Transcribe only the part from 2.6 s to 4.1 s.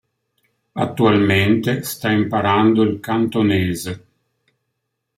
il cantonese.